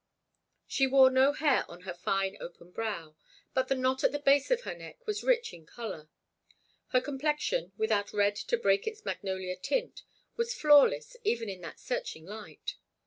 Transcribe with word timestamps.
She 0.65 0.87
wore 0.87 1.11
no 1.11 1.31
hair 1.31 1.63
on 1.69 1.81
her 1.81 1.93
fine, 1.93 2.35
open 2.39 2.71
brow, 2.71 3.15
but 3.53 3.67
the 3.67 3.75
knot 3.75 4.03
at 4.03 4.11
the 4.11 4.17
base 4.17 4.49
of 4.49 4.63
the 4.63 4.73
neck 4.73 5.05
was 5.05 5.21
rich 5.23 5.53
in 5.53 5.67
color. 5.67 6.09
Her 6.87 6.99
complexion, 7.01 7.71
without 7.77 8.11
red 8.11 8.35
to 8.35 8.57
break 8.57 8.87
its 8.87 9.05
magnolia 9.05 9.55
tint, 9.55 10.01
was 10.37 10.55
flawless 10.59 11.17
even 11.23 11.49
in 11.49 11.61
that 11.61 11.79
searching 11.79 12.25
light. 12.25 12.77